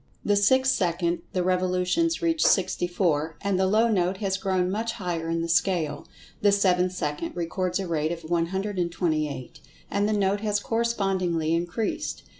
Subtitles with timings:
[0.25, 4.93] The sixth second the revolutions reach sixty four, and the low note has grown much
[4.93, 6.07] higher in the scale.
[6.41, 9.59] The seventh second records a rate of 128,
[9.91, 12.23] and the note has correspondingly increased.